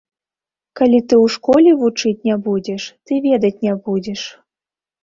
[0.79, 4.21] Калі ты ў школе вучыць не будзеш, ты ведаць не будзеш.